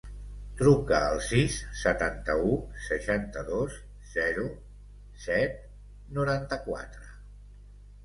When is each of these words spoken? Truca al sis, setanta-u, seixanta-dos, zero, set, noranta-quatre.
Truca 0.61 1.01
al 1.09 1.19
sis, 1.25 1.57
setanta-u, 1.81 2.57
seixanta-dos, 2.87 3.77
zero, 4.17 4.49
set, 5.29 5.65
noranta-quatre. 6.21 7.11